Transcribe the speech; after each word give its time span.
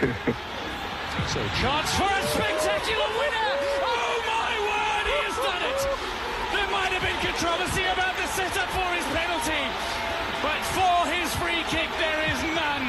so 1.28 1.40
chance 1.60 1.92
for 1.92 2.08
a 2.08 2.22
spectacular 2.32 3.10
winner! 3.20 3.50
Oh 3.84 4.16
my 4.24 4.52
word, 4.64 5.04
he 5.12 5.18
has 5.28 5.36
done 5.44 5.60
it! 5.60 5.80
There 6.56 6.70
might 6.72 6.88
have 6.96 7.04
been 7.04 7.20
controversy 7.20 7.84
about 7.84 8.16
the 8.16 8.24
setup 8.32 8.72
for 8.72 8.88
his 8.96 9.04
penalty, 9.12 9.60
but 10.40 10.56
for 10.72 11.04
his 11.12 11.28
free 11.36 11.60
kick 11.68 11.92
there 12.00 12.16
is 12.32 12.40
none. 12.56 12.88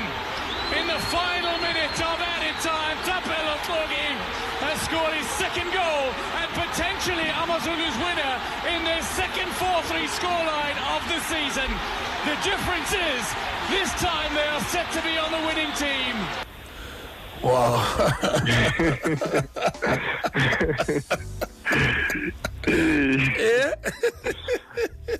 In 0.79 0.88
the 0.88 1.04
final 1.11 1.51
minute 1.60 1.92
of 2.00 2.15
added 2.15 2.56
time, 2.64 2.96
Tapelo 3.04 3.59
Tlogi 3.68 4.15
has 4.64 4.79
scored 4.87 5.12
his 5.12 5.28
second 5.36 5.68
goal 5.75 6.15
and 6.39 6.48
potentially 6.56 7.28
Amazulu's 7.28 7.98
winner 8.07 8.34
in 8.71 8.87
their 8.87 9.04
second 9.20 9.51
4-3 9.59 10.07
scoreline 10.15 10.79
of 10.96 11.04
the 11.12 11.20
season. 11.28 11.68
The 12.23 12.39
difference 12.39 12.96
is, 12.96 13.23
this 13.68 13.92
time 14.00 14.32
they 14.32 14.48
are 14.48 14.64
set 14.71 14.87
to 14.96 15.04
be 15.04 15.20
on 15.20 15.28
the 15.36 15.43
winning 15.43 15.75
team. 15.75 16.15
Wow. 17.43 17.81
Eh? 22.67 23.71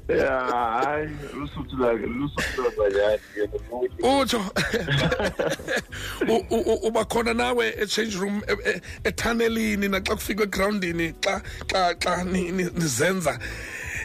ya 0.22 0.40
hayi 0.40 1.10
lusuthu 1.40 1.78
lakhe 1.78 2.06
lusuthu 2.06 2.62
lwabanyani 2.62 3.20
ke 3.34 3.48
nomuntu 3.48 4.20
utsho 4.22 4.40
U- 6.34 6.46
u- 6.56 6.62
u- 6.74 6.88
uba 6.88 7.06
khona 7.06 7.34
nawe 7.34 7.74
e-change 7.82 8.16
room 8.18 8.42
e- 8.48 8.70
e- 8.70 8.82
ethanelini 9.04 9.88
naxa 9.90 10.16
kufika 10.16 10.44
egrawundini 10.44 11.14
xa 11.22 11.42
xa 11.68 11.94
xa 12.00 12.24
ni- 12.24 12.52
ni- 12.52 12.70
nizenza 12.74 13.40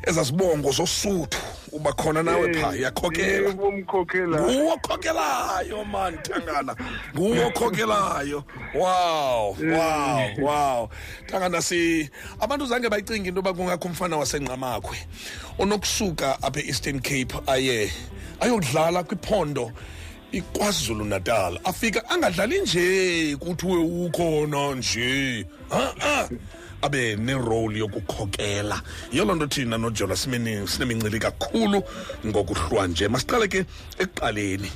ezasibongo 0.07 0.71
zosuthu 0.73 1.39
uba 1.73 1.93
khona 1.93 2.23
nawe 2.23 2.55
phaa 2.55 2.75
yakhokela 2.75 3.51
umkhokhela. 3.51 4.41
Nguwo 4.41 4.73
okhokelayo 4.75 5.85
man 5.85 6.19
thangana 6.23 6.77
nguwo 7.15 7.47
okhokelayo. 7.47 8.45
Wow 8.75 9.57
wow 9.61 10.31
wow. 10.39 10.89
Thangana 11.27 11.63
si 11.63 12.11
abantu 12.41 12.67
zange 12.67 12.89
bayicinga 12.89 13.29
into 13.29 13.39
yoba 13.39 13.53
kungakho 13.53 13.89
umfana 13.89 14.17
wasenqamakhwe 14.17 14.97
onokusuka 15.59 16.43
apha 16.43 16.61
e-eastern 16.61 17.01
cape 17.01 17.35
aye 17.47 17.93
ayodlala 18.41 19.03
kwiphondo 19.03 19.73
ikwazulu 20.33 21.05
natal 21.05 21.61
afika 21.65 22.11
angadlali 22.11 22.61
nje 22.61 23.37
kuthiwe 23.37 23.79
ukhona 23.79 24.75
nje. 24.75 25.47
Ha-a 25.70 26.29
abe 26.83 27.17
nerole 27.17 27.79
yokukhokela. 27.79 28.83
Yiyo 29.13 29.25
loo 29.25 29.35
nto 29.35 29.47
thina 29.47 29.79
nojola 29.79 30.15
simene- 30.17 30.67
sinemincili 30.67 31.19
kakhulu 31.19 31.83
ngokuhlwa 32.27 32.87
nje. 32.87 33.09
Masiqale 33.09 33.49
ke 33.49 33.65
ekuqaleni. 33.99 34.71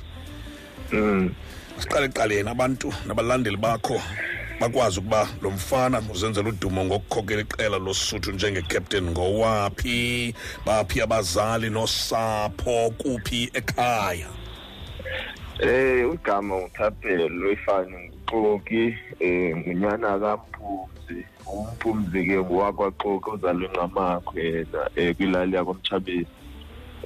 Siqale 1.78 2.06
ekuqaleni 2.06 2.48
abantu 2.48 2.92
nabalandeli 3.06 3.56
bakho 3.56 4.00
bakwazi 4.60 4.98
ukuba 5.00 5.28
lo 5.42 5.50
mfana 5.50 6.02
uzenzela 6.12 6.48
udumo 6.48 6.84
ngokukhokela 6.84 7.40
iqela 7.40 7.78
losuthu 7.78 8.32
njengecaptain 8.32 9.10
ngowaphi 9.10 10.34
baphi 10.66 11.00
abazali 11.00 11.70
nosapho 11.70 12.90
kuphi 12.98 13.50
ekhaya? 13.54 14.28
Eh 15.60 16.10
ugama 16.10 16.56
uthaphelo 16.56 17.28
lwefani 17.28 18.09
nguxoki 18.30 18.94
eh 19.20 19.56
ngunyana 19.56 20.18
kampumzi 20.18 21.26
umphumzi 21.52 22.26
ke 22.26 22.36
ngowakwaxoki 22.38 23.30
ozalwe 23.30 23.66
nqamakho 23.68 24.38
yena 24.38 24.80
eh 24.96 25.16
kwilali 25.16 25.56
yakwamtshabeni 25.56 26.26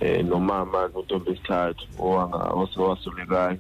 eh 0.01 0.25
nomama 0.25 0.89
nontombi 0.93 1.31
esithathu 1.33 1.85
osewaswelekayo 2.61 3.59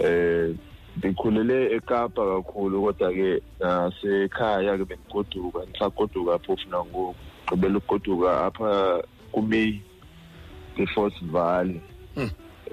eh 0.00 0.54
ndikhulele 0.96 1.76
ekapa 1.76 2.22
kakhulu 2.24 2.82
kodwa 2.82 3.12
ke 3.12 3.42
nasekhaya 3.60 4.78
ke 4.78 4.84
bendigoduka 4.84 5.60
ndisagoduka 5.68 6.38
phofu 6.38 6.68
nangoku 6.70 7.14
gqibela 7.46 7.78
ukugoduka 7.78 8.44
apha 8.46 9.02
kumeyi 9.32 9.82
kwi-force 10.74 11.20
valley. 11.32 11.80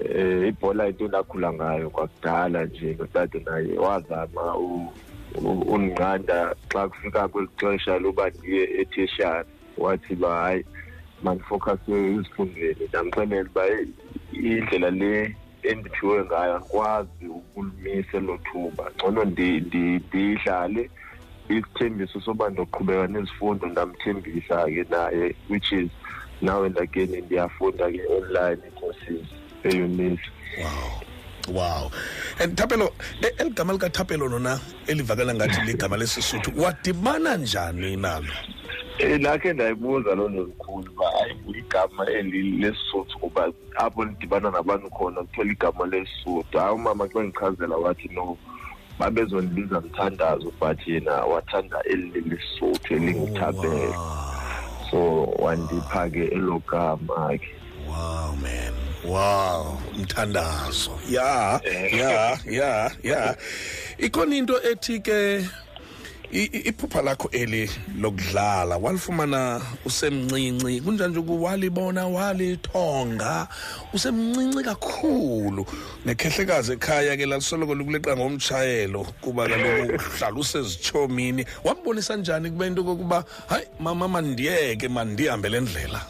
Eh 0.04 0.48
ibhola 0.48 0.88
into 0.88 1.08
ndakhula 1.08 1.52
ngayo 1.52 1.90
kwakudala 1.90 2.64
nje 2.64 2.96
notata 2.98 3.38
naye 3.46 3.78
wazama 3.78 4.56
u- 4.56 4.92
u- 5.34 5.64
undiqanda 5.74 6.54
xa 6.72 6.88
kufika 6.88 7.28
kweli 7.28 7.48
xesha 7.60 7.98
loba 7.98 8.30
ndiye 8.30 8.64
eteshari 8.80 9.48
wathi 9.78 10.14
ba 10.14 10.28
hayi 10.42 10.64
mandifokase 11.22 11.92
ezifundweni 11.92 12.84
ndamxelela 12.88 13.50
uba 13.50 13.64
"Hey, 13.64 13.86
indlela 14.32 14.90
le 14.90 15.36
endiphiwe 15.62 16.24
ngayo 16.24 16.54
andikwazi 16.56 17.26
ukulimisa 17.28 18.16
elo 18.16 18.38
thuba. 18.38 18.90
Ngcono 18.96 19.24
ndi- 19.24 19.60
ndi- 19.60 20.00
ndidlale 20.08 20.90
isithembiso 21.48 22.20
soba 22.20 22.48
ndoqhubeka 22.50 23.06
nezifundo. 23.06 23.66
Ndamthembisa 23.66 24.64
ke 24.66 24.84
naye 24.90 25.34
which 25.48 25.72
is 25.72 25.90
now 26.42 26.64
and 26.64 26.78
again 26.78 27.12
ndiyafunda 27.24 27.90
ke 27.92 28.00
online 28.08 28.62
courses. 28.80 29.26
Eyunisi 29.64 30.30
wow. 30.62 31.00
Wow. 31.48 31.90
And 32.38 32.56
thapelo 32.56 32.92
e- 33.22 33.34
eli 33.38 33.50
gama 33.50 33.72
likathapelo 33.72 34.28
lona 34.28 34.60
elivakala 34.86 35.34
ngathi 35.34 35.60
ligama 35.66 35.96
lesisuthu 35.96 36.52
wadibana 36.62 37.36
njani 37.36 37.96
nalo? 37.96 38.32
Um 39.02 39.22
lakhe 39.22 39.52
ndayibuza 39.52 40.14
loo 40.14 40.28
nto 40.28 40.44
likhulu 40.44 40.92
uba 40.92 41.10
hayi 41.10 41.58
igama 41.58 42.06
eli 42.10 42.42
lesisuthu 42.42 43.18
kuba 43.18 43.52
apho 43.76 44.04
ndidibana 44.04 44.50
nabantu 44.50 44.90
khona 44.90 45.22
kuthiwa 45.22 45.46
igama 45.46 45.86
lesisuthu 45.86 46.58
hayi 46.58 46.74
umama 46.74 47.08
xa 47.08 47.22
ndichazela 47.22 47.76
wathi 47.76 48.08
no 48.08 48.36
babezondibiza 48.98 49.80
mthandazo 49.80 50.52
but 50.60 50.86
yena 50.86 51.12
wathanda 51.12 51.82
eli 51.84 52.20
lesisuthu 52.20 52.94
elingithapelo 52.94 53.94
so 54.90 55.24
wandipha 55.24 56.10
ke 56.10 56.24
elo 56.24 56.62
gama 56.70 57.38
ke 57.38 57.50
wow 57.88 58.36
man. 58.42 58.79
Wow 59.04 59.78
umthandazo. 59.96 60.98
Ya 61.10 61.60
ya 61.92 62.38
ya 62.46 62.90
ya. 63.02 63.36
Ikhona 63.98 64.36
into 64.36 64.54
ethi 64.62 65.00
ke 65.00 65.44
i- 66.32 66.50
i- 66.52 66.68
iphupha 66.70 67.02
lakho 67.02 67.28
eli 67.32 67.70
lokudlala 67.98 68.76
walifumana 68.78 69.60
usemncinci 69.84 70.80
kunjani 70.80 71.16
nje 71.16 71.32
walibona 71.32 72.06
walithonga 72.06 73.48
usemncinci 73.92 74.62
kakhulu. 74.64 75.66
Nekhehlekazi 76.06 76.72
ekhaya 76.72 77.16
ke 77.16 77.26
lalisoloko 77.26 77.74
likuleqa 77.74 78.16
ngomtshayelo 78.16 79.04
kuba 79.20 79.48
kaloku 79.48 79.94
uhlala 79.96 80.36
usezitshomini 80.38 81.44
wambonisa 81.64 82.16
njani 82.16 82.50
kube 82.50 82.66
into 82.66 82.84
kokuba 82.84 83.24
hayi 83.48 83.66
mama 83.80 84.08
mandiyeke 84.08 84.88
mandihambe 84.88 85.48
le 85.48 85.60
ndlela 85.60 86.00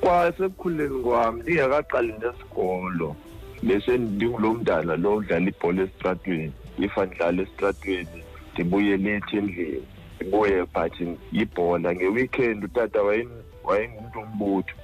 kwasekukhuleni 0.00 1.02
kwami 1.02 1.42
ndingakaqali 1.42 2.12
nesikolo. 2.12 3.16
Bese 3.62 3.98
ndingulo 3.98 4.54
mntana 4.54 4.96
lo 4.96 5.16
udlala 5.16 5.48
ibhola 5.48 5.82
esitratweni. 5.82 6.52
If 6.78 6.98
andidlala 6.98 7.42
esitratweni 7.42 8.22
ndibuyele 8.54 9.14
ethi 9.14 9.36
endlini 9.36 9.82
ndibuye 10.20 10.64
but 10.74 10.94
yibhola. 11.32 11.94
Nge-weekend 11.94 12.64
utata 12.64 13.02
wayen- 13.02 13.42
wayengumntu 13.64 14.20
umbutho 14.20 14.74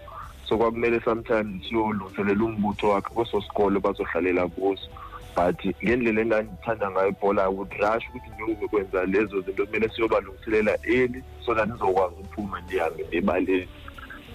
so 0.48 0.58
kwakumele 0.58 1.00
sometimes 1.00 1.68
siyolungiselela 1.68 2.44
umbutho 2.44 2.88
wakhe 2.88 3.14
kweso 3.14 3.40
sikolo 3.42 3.80
bazodlalela 3.80 4.48
kuso. 4.48 4.88
But 5.36 5.64
ngendlela 5.84 6.20
endandithanda 6.20 6.90
ngayo 6.90 7.08
ibhola 7.08 7.44
i 7.44 7.48
would 7.48 7.72
rush 7.72 8.04
ukuthi 8.08 8.30
ndiyokwenza 8.34 9.04
lezo 9.06 9.40
zinto. 9.40 9.66
Kumele 9.66 9.88
siyobalungiselela 9.88 10.78
eli 10.82 11.22
so 11.46 11.54
that 11.54 11.68
ndizokwazi 11.68 12.14
ukuphuma 12.20 12.60
ndihambe 12.60 13.04
ndibaleni 13.08 13.68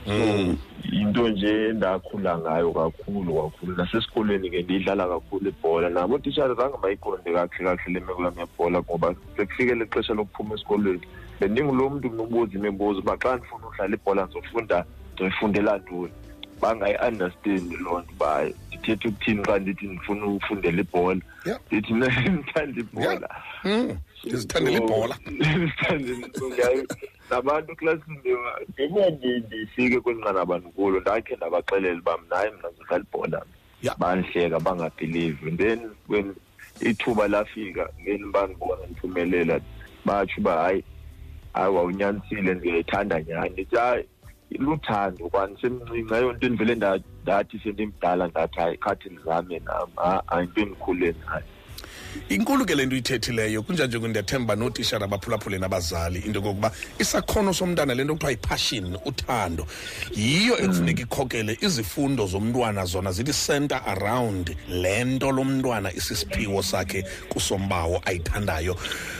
so 0.07 0.56
yinto 0.92 1.30
nje 1.30 1.69
endakhula 1.69 2.38
ngayo 2.38 2.71
kakhulu 2.71 3.36
kakhulu. 3.36 3.75
Nasesikolweni 3.77 4.50
ke 4.50 4.62
ndiyidlala 4.62 5.07
kakhulu 5.07 5.50
ibhola. 5.50 5.89
Nabo 5.89 6.15
otishara 6.15 6.54
zange 6.54 6.77
bayiqonde 6.81 7.33
kakuhle 7.33 7.75
kakuhle 7.75 7.94
le 7.94 8.00
meko 8.00 8.24
yam 8.24 8.39
yebhola 8.39 8.80
ngoba 8.81 9.15
sekufikele 9.38 9.86
ixesha 9.86 10.13
lokuphuma 10.13 10.56
esikolweni 10.56 11.01
bendingulo 11.39 11.89
mntu 11.89 12.09
mnubuza 12.09 12.57
imibuzo 12.57 13.00
uba 13.00 13.18
xa 13.18 13.36
ndifuna 13.36 13.68
udlala 13.68 13.95
ibhola 13.95 14.25
ndizofunda 14.25 14.86
ndizoyifundela 15.13 15.77
ntoni? 15.77 16.13
Bangayi-understand 16.62 17.71
loo 17.83 18.00
nto 18.00 18.12
uba 18.15 18.50
ndithetha 18.68 19.10
ukuthini 19.10 19.44
xa 19.44 19.60
ndithi 19.60 19.86
ndifuna 19.88 20.25
ukufundela 20.25 20.81
ibhola? 20.81 21.21
Ndithi 21.68 21.94
mna 21.94 22.07
ndithanda 22.31 22.80
ibhola. 22.80 23.30
Mm, 23.63 23.98
ndizithandela 24.25 24.77
ibhola. 24.77 25.15
nabantu 27.29 27.71
eklasini 27.71 28.18
ndibuya 28.69 29.09
ndifike 29.09 30.00
kweli 30.00 30.19
nqanaba 30.21 30.57
ndikulo 30.57 31.00
ndakhe 31.00 31.35
ndabaxelela 31.35 32.00
uba 32.00 32.18
mna 32.18 32.35
hayi 32.35 32.51
mna 32.51 32.69
ndidlala 32.71 33.03
ibhola 33.13 33.41
Yeah. 33.81 33.97
bandihleka 34.00 34.59
bangabhilivi. 34.59 35.51
Then 35.51 35.91
when 36.07 36.35
ithuba 36.81 37.27
lafika 37.27 37.89
ngeni 38.01 38.25
bandibona 38.31 38.85
ndiphumelela. 38.85 39.59
Batsho 40.06 40.41
uba 40.41 40.53
hayi 40.63 40.83
hayi 41.53 41.74
wawunyanisile 41.75 42.53
ndiyayithanda 42.53 43.21
nyhani. 43.21 43.50
Ndithi 43.50 43.75
hayi 43.75 44.06
luthando 44.59 45.29
kwani 45.29 45.57
semncinci. 45.62 46.13
Ayonto 46.13 46.45
endivele 46.47 46.75
nda- 46.75 47.00
ndathi 47.24 47.59
sendimdala 47.59 48.27
ndathi 48.27 48.59
hayi 48.59 48.77
khathi 48.77 49.09
ndizame 49.09 49.59
nam. 49.59 49.89
Ha- 49.95 50.24
hayi 50.27 50.45
into 50.47 50.62
endikhule 50.62 51.15
nayo. 51.25 51.44
Inkulu 52.29 52.65
ke 52.65 52.75
le 52.75 52.85
nto 52.85 52.95
uyithethileyo 52.95 53.63
kunjanje 53.63 53.97
ndiyathemba 53.97 54.55
nootishara 54.55 55.07
baphulaphule 55.07 55.57
nabazali 55.57 56.19
into 56.19 56.39
yokokuba 56.39 56.71
isakhono 56.99 57.53
somntana 57.53 57.95
le 57.95 58.03
nto 58.03 58.13
kuthiwa 58.13 58.31
yipassion 58.31 58.97
uthando. 59.05 59.67
Yiyo 60.15 60.57
ekufuneka 60.59 61.01
ikhokele 61.01 61.57
izifundo 61.61 62.27
zomntwana 62.27 62.85
zona 62.85 63.11
zithi 63.11 63.33
center 63.33 63.81
around 63.85 64.55
le 64.69 65.03
nto 65.03 65.31
lo 65.31 65.43
mntwana 65.43 65.93
isisiphiwo 65.93 66.63
sakhe 66.63 67.05
kusombawo 67.29 68.01
ayithandayo. 68.05 68.77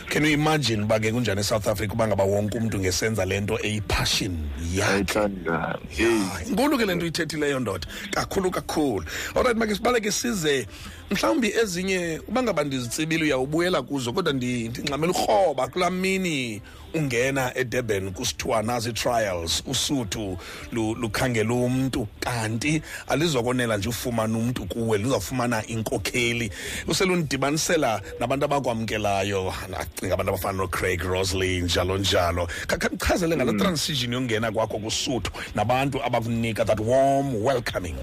Can 0.10 0.24
you 0.24 0.32
imagine 0.32 0.84
uba 0.84 1.00
ke 1.00 1.12
kunjani 1.12 1.42
esouth 1.42 1.68
africa 1.68 1.94
uba 1.94 2.08
ngaba 2.08 2.24
wonke 2.24 2.58
umntu 2.58 2.80
ngesenza 2.80 3.26
le 3.26 3.40
nto 3.42 3.60
eyipassion 3.64 4.38
yakhe? 4.74 4.94
Ayithandayo 4.94 5.80
eyi 5.98 6.20
Hayi, 6.20 6.50
inkulu 6.50 6.78
ke 6.78 6.86
le 6.86 6.96
nto 6.96 7.04
uyithethileyo 7.04 7.60
ndoda. 7.60 7.88
Kakhulu 8.12 8.52
kakhulu. 8.52 9.06
Olright 9.36 9.58
make 9.58 9.76
sibaleke 9.76 10.12
size 10.12 10.68
mhlawumbi 11.12 11.54
ezinye 11.62 12.22
uba 12.28 12.44
ngaba 12.44 12.64
ndizitsibile 12.64 13.24
uyawubuyela 13.24 13.82
kuzo 13.82 14.14
kodwa 14.14 14.34
ndi- 14.34 14.70
ndingxamela 14.70 15.14
urhoba 15.14 15.68
kulaa 15.68 15.90
mini 15.90 16.62
ungena 16.94 17.52
edurban 17.58 18.12
kusithiwa 18.12 18.64
nazi 18.64 18.94
trials 18.94 19.64
usuthu 19.68 20.38
lu- 20.72 20.96
lukhangela 20.96 21.54
umntu. 21.54 22.08
Kanti 22.20 22.82
alizokonela 23.08 23.78
nje 23.78 23.90
ufumana 23.90 24.38
umntu 24.38 24.66
kuwe 24.66 24.98
luzafumana 24.98 25.66
inkokheli. 25.68 26.52
Uselundibanisela 26.88 28.02
nabantu 28.20 28.46
abakwamkelayo 28.46 29.54
acinga 29.80 30.14
abantu 30.14 30.32
abafana 30.34 30.58
nocraig 30.58 31.02
rosley 31.04 31.62
njalo 31.62 31.98
njalo. 31.98 32.48
Khachazele 32.68 33.36
ngala 33.36 33.54
transition 33.54 34.14
yongena 34.14 34.52
kwakho 34.52 34.80
kusuthu 34.80 35.32
nabantu 35.56 36.04
abakunika 36.04 36.66
that 36.66 36.80
warm 36.80 37.36
welcoming 37.46 37.96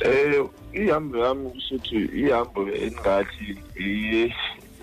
Eh 0.00 0.44
ihambo 0.74 1.18
yami 1.18 1.50
kushuthi 1.50 1.96
ihambo 2.14 2.68
engathi 2.68 3.58
i- 3.80 4.32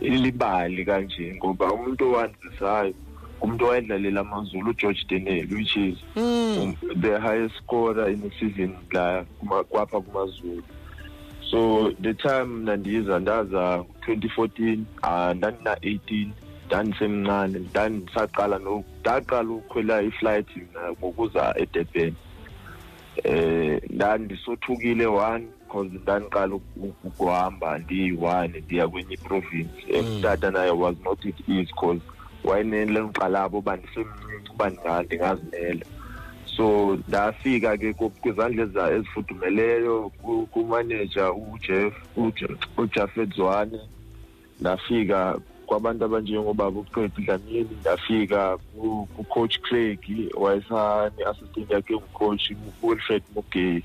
ilibali 0.02 0.86
kanje 0.86 1.36
ngoba 1.36 1.72
umuntu 1.74 2.04
owanzisayo 2.10 2.94
umuntu 3.42 3.66
owayedlalela 3.66 4.22
amazulu 4.22 4.70
uGeorge 4.72 5.04
Denel 5.10 5.48
which 5.54 5.78
is 5.78 5.98
um, 6.16 6.76
the 7.02 7.20
highest 7.20 7.56
scorer 7.58 8.10
in 8.10 8.22
the 8.22 8.32
season 8.40 8.76
la 8.92 9.24
kuma- 9.40 9.64
kwapha 9.64 10.02
kumazulu. 10.02 10.64
So 11.52 11.92
the 12.02 12.14
time 12.14 12.46
mna 12.46 12.76
ndiza 12.76 13.20
ndaza 13.20 13.84
2014 14.08 14.80
ah 15.02 15.34
ndandina 15.34 15.74
18 15.76 16.28
ndandisemncane 16.68 17.60
ndandisaqala 17.60 18.60
no 18.60 18.84
ndaqala 19.02 19.50
ukhwela 19.50 20.02
iflight 20.02 20.48
mina 20.56 20.92
ngokuza 20.92 21.54
eDurban 21.58 22.14
eh 23.24 23.82
ndandisothukile 23.90 25.06
one 25.06 25.48
because 25.68 25.90
ndandiqala 26.02 26.56
uku- 26.56 26.94
ukuhamba 27.04 27.78
ndiyi-one 27.78 28.60
ndiya 28.66 28.88
kwenye 28.88 29.14
iprovince. 29.14 29.74
Emtata 29.90 30.52
naye 30.52 30.72
was 30.72 30.96
not 31.06 31.26
it 31.26 31.36
easy 31.50 31.66
because 31.66 32.02
wayenele 32.44 33.04
ngiqalabo 33.04 33.58
uba 33.58 33.76
ndisemncinci 33.76 34.52
uba 34.54 34.70
ndinga- 34.70 35.04
ndingazimela. 35.04 35.86
So 36.46 36.98
ndafika 37.08 37.78
ke 37.78 37.94
ku- 37.94 38.10
kwizandla 38.10 38.64
eza- 38.64 38.92
ezifudumeleyo 38.96 40.12
ku- 40.22 40.48
kumaneja 40.52 41.32
ujeff 41.32 41.94
uJ- 42.18 42.58
ujafet 42.78 43.36
zwane. 43.36 43.80
Ndafika 44.60 45.40
kwabantu 45.74 46.06
abanjengobaba 46.06 46.80
uqedi 46.80 47.26
dlamini 47.26 47.70
ndafika 47.82 48.58
ku- 48.58 49.08
kucoach 49.16 49.58
craig 49.62 50.00
wayesane-assistant 50.38 51.70
yakhe 51.72 51.94
ngucoach 51.96 52.52
wilfred 52.84 53.24
mugay 53.36 53.82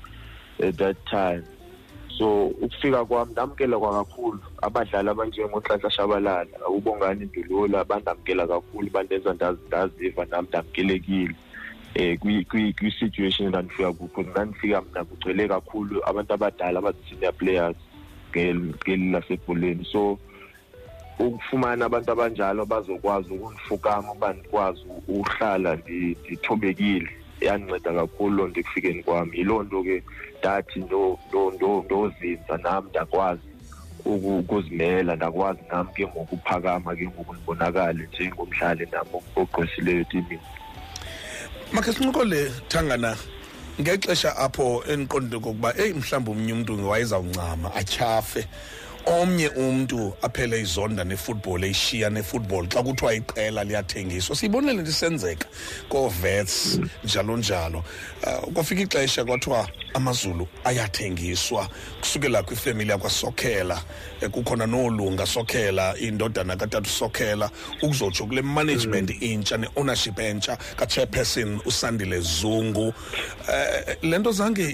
at 0.61 0.75
that 0.77 0.97
time. 1.09 1.43
So 2.17 2.47
ukufika 2.47 3.05
kwami 3.05 3.31
ndamkela 3.31 3.79
kwakakhulu 3.79 4.39
abadlali 4.61 5.09
abanjengonhlanhla 5.09 5.91
shabalala 5.91 6.67
ubongani 6.67 7.25
ndulula 7.25 7.83
bandamkela 7.85 8.47
kakhulu 8.47 8.89
bandenza 8.89 9.33
ndazi- 9.33 9.67
ndaziva 9.67 10.25
nami 10.25 10.47
ndamukelekile. 10.47 11.35
Um 11.99 12.43
kwi-situation 12.77 13.45
endandifika 13.47 13.93
kukho 13.93 14.21
ndandifika 14.23 14.81
mna 14.81 15.05
kugcwele 15.05 15.47
kakhulu 15.47 16.01
abantu 16.05 16.33
abadala 16.33 16.79
abazi-senior 16.79 17.33
players 17.33 17.75
ngeli 18.31 18.73
ngeli 18.83 19.11
lasebholeni. 19.11 19.85
So 19.91 20.19
ukufumana 21.19 21.85
abantu 21.85 22.11
abanjalo 22.11 22.65
bazokwazi 22.65 23.29
ukundifukama 23.33 24.11
uba 24.11 24.33
ndikwazi 24.33 24.81
uhlala 25.07 25.75
ndi- 25.75 26.15
ndithobekile 26.25 27.09
yandinceda 27.41 27.93
kakhulu 27.93 28.35
loo 28.37 28.47
nto 28.47 28.59
ekufikeni 28.59 29.03
kwami. 29.03 29.37
Yiloo 29.37 29.63
nto 29.63 29.83
ke 29.83 30.03
ndathi 30.39 30.79
ndo- 30.79 31.19
ndo- 31.29 31.51
ndo- 31.55 31.83
ndozinza 31.85 32.57
nami 32.63 32.89
ndakwazi 32.89 33.41
uku- 34.05 34.37
ukuzimela 34.39 35.15
ndakwazi 35.15 35.59
nami 35.71 35.89
ke 35.95 36.07
ngokuphakama 36.07 36.95
ke 36.95 37.07
ngoku 37.07 37.33
ndibonakale 37.33 38.07
njengomdlali 38.13 38.87
nami 38.91 39.09
ogqwesileyo 39.35 40.01
etimini. 40.01 40.39
Makhe 41.73 41.93
sincokole 41.93 42.51
thangana 42.67 43.15
ngexesha 43.81 44.35
apho 44.37 44.83
endiqondile 44.87 45.37
okokuba 45.37 45.73
eyi 45.77 45.93
mhlawumbi 45.93 46.31
omnye 46.31 46.53
umntu 46.53 46.89
wayezawuncama 46.89 47.75
atyhafe 47.75 48.47
omnye 49.09 49.49
umntu 49.49 50.13
aphele 50.21 50.61
izonda 50.61 51.03
nefutbol 51.03 51.63
eyishiya 51.63 52.09
nefutbol 52.09 52.67
xa 52.67 52.83
kuthiwa 52.83 53.13
iqela 53.13 53.63
liyathengiswa. 53.63 54.35
Siyibonile 54.35 54.73
le 54.73 54.81
nto 54.81 54.91
isenzeka 54.91 55.47
koovets 55.89 56.79
njalo 57.03 57.37
njalo. 57.37 57.83
Um 58.27 58.53
kwafika 58.53 58.81
ixesha 58.81 59.25
kwathiwa 59.25 59.69
amazulu 59.93 60.47
ayathengiswa 60.63 61.69
kusukela 61.99 62.43
kwifemeli 62.43 62.91
yakwasokhela. 62.91 63.81
Eh, 64.21 64.29
kukhona 64.29 64.67
noolunga 64.67 65.25
sokhela 65.25 65.97
indodana 65.97 66.55
katata 66.55 66.89
sokhela 66.89 67.49
ukuzotsho 67.81 68.25
kule 68.25 68.41
management 68.41 69.21
intsha 69.21 69.57
ne-ownership 69.57 70.19
entsha 70.19 70.57
kachairperson 70.75 71.61
usandile 71.65 72.19
zungu. 72.19 72.93
Eh 73.49 73.97
le 74.01 74.17
nto 74.17 74.31
zange 74.31 74.69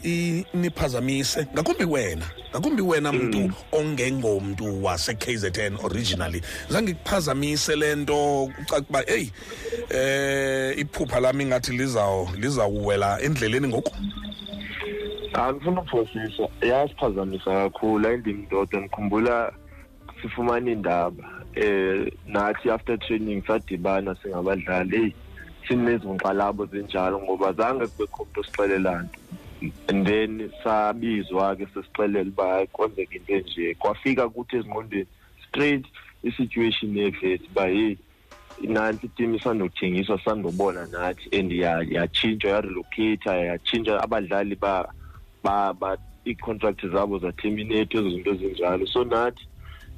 iniphazamise 0.54 1.48
ngakumbi 1.54 1.86
wena 1.86 2.26
ngakumbi 2.52 2.82
wena 2.82 3.12
mntu 3.12 3.52
ongengomntu 4.26 4.84
wase-kzn 4.84 5.78
originally. 5.84 6.42
Zange 6.70 6.92
ikuphazamise 6.92 7.76
le 7.76 7.96
nto 7.96 8.50
kucaca 8.56 8.86
uba 8.90 9.04
eyi 9.10 9.32
eh 9.90 10.80
iphupha 10.80 11.20
lami 11.20 11.44
ingathi 11.44 11.72
lizaw- 11.72 12.36
lizawuwela 12.40 13.22
endleleni 13.22 13.68
ngoku. 13.68 13.96
Angifuna 15.34 15.82
ukuphosisa. 15.82 16.48
Yasiphazamisa 16.62 17.52
kakhulu 17.52 18.08
ayindimdoda 18.08 18.82
ngikhumbula 18.82 19.52
sifumana 20.22 20.72
indaba 20.72 21.24
eh 21.56 22.12
nathi 22.28 22.70
after 22.70 22.98
training 23.00 23.44
sadibana 23.48 24.16
singabadlali. 24.24 24.98
Hey 24.98 25.14
sinezinkxalabo 25.68 26.66
zinjalo 26.66 27.20
ngoba 27.20 27.54
zange 27.54 27.88
kubekho 27.88 28.24
umuntu 28.24 28.40
osixelela 28.40 29.02
nto 29.02 29.20
and 29.88 30.06
then 30.08 30.52
sabizwa 30.64 31.56
ke 31.56 31.68
sesixelela 31.74 32.30
uba 32.30 32.48
hayi 32.48 32.68
kwenzeka 32.68 33.16
into 33.16 33.34
enje. 33.34 33.76
Kwafika 33.76 34.30
kuthi 34.30 34.56
ezingqondweni 34.58 35.08
straight 35.48 35.86
i-situation 36.24 36.98
yevet 36.98 37.42
uba 37.52 37.66
hey 37.68 37.96
nansi 38.60 39.06
itim 39.06 39.36
isandothengiswa 39.36 40.20
sandobona 40.26 40.86
nathi 40.86 41.40
and 41.40 41.52
ya- 41.52 41.86
yatshintshwa 41.90 42.52
yarelocata 42.52 43.36
yatshintsha 43.36 44.04
abadlali 44.04 44.56
ba 44.56 44.88
ba 45.44 45.74
ba 45.74 45.98
ii-contract 46.28 46.88
zabo 46.88 47.20
zaterminate 47.20 47.98
ezo 47.98 48.10
zinto 48.10 48.32
ezinjalo. 48.34 48.88
So 48.88 49.04
nathi 49.04 49.44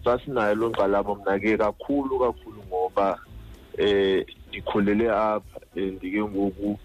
sasinayo 0.03 0.55
loo 0.55 0.69
nkxalabo 0.69 1.15
mna 1.15 1.39
ke 1.39 1.57
kakhulu 1.57 2.19
kakhulu 2.19 2.63
ngoba 2.67 3.19
eh 3.77 4.25
ndikhulele 4.47 5.09
apha 5.09 5.59
and 5.75 5.99
ke 6.01 6.21
ngoku 6.23 6.79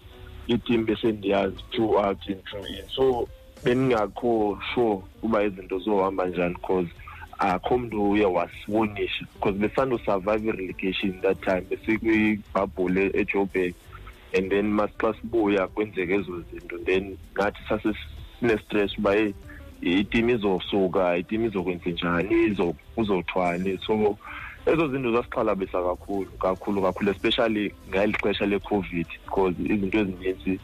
itim 0.47 0.85
besendiyazi 0.85 1.55
throughout 1.71 2.27
and 2.29 2.43
through 2.43 2.65
in 2.67 2.87
so 2.95 3.27
bendingakho 3.63 4.59
sure 4.73 5.01
uba 5.23 5.43
izinto 5.43 5.79
zohamba 5.79 6.25
njani 6.25 6.53
because 6.53 6.89
akho 7.37 7.77
mntu 7.77 8.11
uye 8.11 8.25
wasibonisha 8.25 9.25
because 9.33 9.57
besandosurvive 9.57 10.49
i-relegation 10.49 11.21
that 11.21 11.39
time 11.41 11.61
besikwibhabhule 11.61 13.11
ejoburg 13.13 13.73
and 14.37 14.49
then 14.49 14.67
masixa 14.67 15.13
sibuya 15.21 15.67
kwenzeka 15.67 16.13
ezo 16.13 16.41
zinto 16.51 16.77
then 16.85 17.17
nathi 17.35 17.59
sasesinestress 17.69 18.97
uba 18.97 19.13
hey 19.13 19.33
itim 19.81 20.29
izosuka 20.29 21.17
itim 21.17 21.45
izokwenza 21.45 21.89
njani 21.89 22.35
izo- 22.47 22.75
kuzothwani. 22.95 23.79
So 23.87 24.17
ezo 24.65 24.87
zinto 24.87 25.11
zasixhalabisa 25.11 25.83
kakhulu 25.83 26.31
kakhulu 26.39 26.81
kakhulu 26.81 27.11
especially 27.11 27.73
ngeli 27.89 28.13
xesha 28.13 28.45
le-covid 28.45 29.07
because 29.25 29.55
izinto 29.59 29.99
ezininzi 29.99 30.59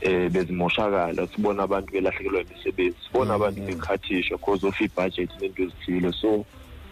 eh 0.00 0.30
bezimoshakala. 0.30 1.28
Sibona 1.34 1.62
abantu 1.62 1.92
belahlekelwa 1.92 2.42
imisebenzi 2.42 2.96
sibona 3.06 3.34
abantu 3.34 3.62
bekhathishwa 3.62 4.38
because 4.38 4.64
of 4.66 4.80
ibudget 4.80 5.30
nento 5.40 5.62
ezithile. 5.62 6.12
So 6.12 6.44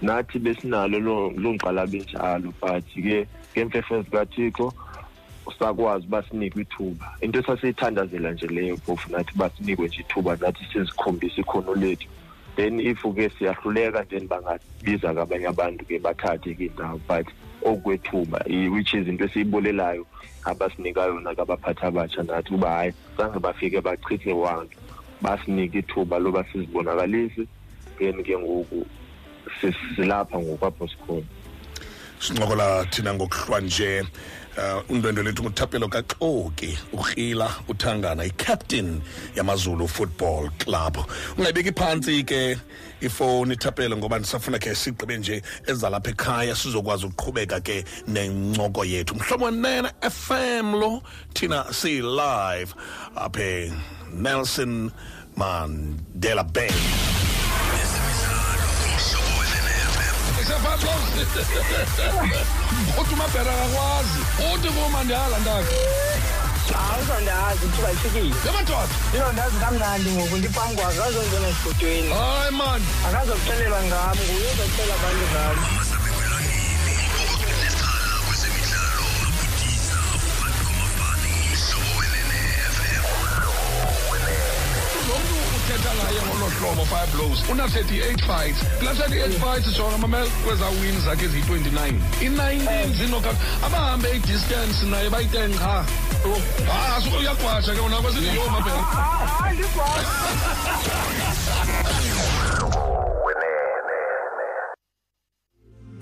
nathi 0.03 0.39
besinalo 0.39 0.99
loo 1.01 1.31
loo 1.37 1.53
nkxalabo 1.53 1.97
enjalo 1.97 2.55
but 2.61 2.85
ke 2.95 3.27
ngeemfefe 3.57 4.03
zikathixo 4.03 4.73
sakwazi 5.59 6.07
uba 6.07 6.23
sinikwe 6.23 6.63
ithuba. 6.63 7.07
Into 7.21 7.39
esasiyithandazela 7.41 8.33
nje 8.33 8.47
leyo 8.47 8.77
phofu 8.77 9.13
nathi 9.13 9.33
uba 9.35 9.51
sinikwe 9.51 9.87
nje 9.89 10.01
ithuba 10.01 10.37
nathi 10.37 10.65
sizikhombise 10.73 11.41
ikhono 11.41 11.75
lethu. 11.75 12.09
Then 12.57 12.81
if-ke 12.81 13.31
siyahluleka 13.39 14.09
then 14.09 14.29
bangabiza-ke 14.29 15.21
abanye 15.21 15.47
abantu-ke 15.49 15.99
bathathe-ke 16.03 16.71
indawo 16.71 17.01
but 17.09 17.27
okwethuba 17.63 18.41
which 18.73 18.95
is 18.95 19.09
into 19.09 19.25
esiyibolelayo 19.25 20.07
abasinika 20.45 21.07
yona 21.07 21.35
kabaphathi 21.35 21.85
abatsha 21.87 22.23
nathi 22.23 22.55
uba 22.55 22.69
hhayi 22.69 22.93
zange 23.17 23.39
bafike 23.39 23.81
bachithe 23.81 24.33
wanto 24.33 24.77
basinika 25.23 25.79
ithuba 25.79 26.19
loba 26.19 26.45
sizibonakalise. 26.53 27.47
Then 27.99 28.23
ke 28.25 28.39
ngoku 28.39 28.87
silapha 29.97 30.39
ngokwapho 30.39 30.89
sikhona 30.89 31.27
sincokola 32.21 32.85
thina 32.91 33.15
ngokuhlwa 33.15 33.61
nje 33.61 34.01
uh, 34.57 34.91
undwendwe 34.91 35.25
lethu 35.25 35.43
nguthapelo 35.43 35.89
kaxoki 35.89 36.79
urhila 36.93 37.55
uthangana 37.69 38.25
i-captain 38.25 39.01
yamazulu 39.37 39.89
football 39.89 40.51
club. 40.59 40.99
Ungayibeki 41.39 41.73
phantsi 41.73 42.25
ke 42.25 42.59
ifowuni 43.01 43.55
ithapelo 43.55 43.97
ngoba 43.97 44.19
ndisafuna 44.19 44.59
khe 44.59 44.75
sigqibe 44.75 45.19
nje 45.19 45.43
ezalapha 45.67 46.11
ekhaya 46.11 46.55
sizokwazi 46.55 47.07
ukuqhubeka 47.07 47.61
ke 47.61 47.85
nencoko 48.09 48.85
yethu. 48.85 49.15
Mhlobo 49.15 49.45
wenene 49.45 49.91
fm 50.11 50.75
lo 50.81 51.03
thina 51.35 51.65
siyi-live 51.73 52.75
apha 53.17 53.73
nelson 54.13 54.91
mandela 55.37 56.45
bay. 56.45 57.20
Uthi 63.01 63.15
umabhera 63.15 63.53
akakwazi 63.55 64.21
uthi 64.53 64.69
kumandala 64.69 65.39
ndakhe 65.39 65.77
hayi 66.75 67.03
uzondazi 67.03 67.63
ithuba 67.67 67.89
lifikile 67.93 68.35
yamadoda 68.47 68.95
izondazi 69.15 69.57
kamnandi 69.63 70.11
ngoku 70.11 70.37
ndiphambi 70.37 70.75
kwakhe 70.77 70.99
akazongena 71.01 71.49
esigodweni 71.53 72.11
hayi 72.19 72.51
mani 72.59 72.87
akazokuxelela 73.09 73.79
ngam 73.89 74.17
nguye 74.25 74.49
ozoxelela 74.53 74.95
abantu 74.99 75.25
ngam 75.31 76.00
hlobo 86.59 86.85
fire 86.85 87.07
blows 87.15 87.39
una-38 87.51 88.21
fights. 88.31 88.61
Kulaa 88.79 88.95
38 88.95 89.39
fights 89.45 89.77
jonga 89.77 89.99
mamela 89.99 90.27
kwezaa 90.45 90.69
win 90.69 91.01
zakhe 91.01 91.25
eziyi-29 91.25 91.95
i-19 92.23 92.95
zinoka 92.99 93.31
abahambe 93.67 94.11
idistance 94.17 94.87
naye 94.87 95.11
bayiten 95.11 95.55
qha 95.59 95.65
ha 95.65 95.85
oh, 96.27 96.41
ah, 96.73 97.19
uyagwasha 97.19 97.75
ke 97.75 97.81
wona 97.81 97.97
kwesithi 97.97 98.39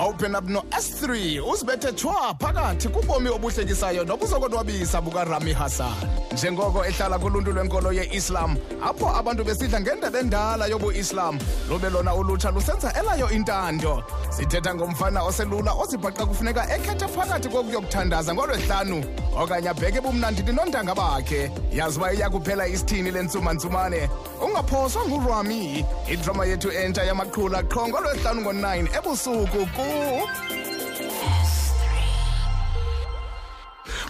open 0.09 0.35
up 0.35 0.45
no-s3 0.49 1.41
uzibethe 1.53 1.93
thwa 1.93 2.35
phakathi 2.41 2.89
kubomi 2.89 3.29
obuhlekisayo 3.29 4.05
nobuzokonwabisa 4.05 5.01
bukarami 5.01 5.53
hassan. 5.53 5.93
Njengoko 6.33 6.85
ehlala 6.85 7.19
kuluntu 7.19 7.53
lwenkolo 7.53 7.93
ye-islam 7.93 8.57
apho 8.83 9.09
abantu 9.09 9.45
besidla 9.45 9.81
ngendebe 9.81 10.19
endala 10.19 10.67
yobu-islam 10.67 11.39
lube 11.69 11.91
lona 11.91 12.15
ulutsha 12.15 12.51
lusenza 12.51 12.93
elayo 12.93 13.31
intando 13.31 14.03
sithetha 14.31 14.75
ngomfana 14.75 15.23
oselula 15.23 15.73
ozibhaqa 15.73 16.27
kufuneka 16.27 16.63
ekhethe 16.75 17.09
phakathi 17.09 17.49
kokuyokuthandaza 17.49 18.35
ngolwehlanu. 18.35 19.05
Okanye 19.37 19.69
abheke 19.69 20.01
bumnandini 20.01 20.53
nontanga 20.53 20.95
bakhe. 20.95 21.51
Yazi 21.73 21.99
uba 21.99 22.13
iya 22.13 22.31
kuphela 22.31 22.69
isithini 22.69 23.11
le 23.11 23.23
ntsumantsumane 23.23 24.09
ungaphoswa 24.43 25.07
ngurami. 25.07 25.85
Idrama 26.09 26.45
yethu 26.47 26.71
entsha 26.71 27.05
yamaqhula 27.05 27.63
qho 27.63 27.89
ngolwehlanu 27.89 28.41
ngo-9 28.41 28.99
ebusuku 28.99 29.67
ku 29.77 29.85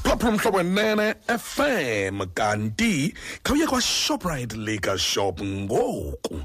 phapha 0.02 0.28
umhlobo 0.28 0.62
nene 0.62 1.14
fm 1.28 2.20
kanti 2.34 3.14
khawuye 3.44 3.66
kwashoprite 3.66 4.56
liquor 4.56 4.98
shop 4.98 5.40
ngoku. 5.40 6.44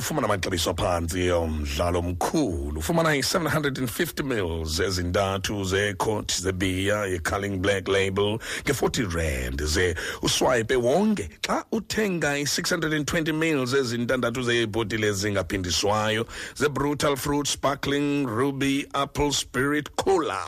Ufumana 0.00 0.26
amaxabiso 0.26 0.70
aphantsi 0.70 1.30
omdlalo 1.30 1.98
omkhulu. 1.98 2.78
Ufumana 2.80 3.14
i-750 3.16 4.24
mils 4.24 4.80
ezintathu 4.80 5.64
zeecot 5.64 6.32
zebiya 6.40 7.06
ye-culling 7.12 7.58
black 7.60 7.86
label 7.88 8.38
nge-40 8.64 9.14
rand 9.14 9.62
ze 9.66 9.94
uswipe 10.22 10.76
wonke. 10.76 11.28
Xa 11.42 11.64
uthenga 11.72 12.38
i-620 12.38 13.32
mils 13.32 13.74
ezintandathu 13.74 14.42
zeebhotile 14.42 15.06
ezingaphindiswayo 15.06 16.26
ze-brutal 16.54 17.16
fruit 17.16 17.46
sparkling 17.46 18.26
ruby 18.26 18.86
apple 18.94 19.32
spirit 19.32 19.90
cola 19.96 20.44